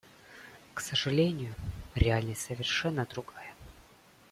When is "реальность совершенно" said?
1.93-3.05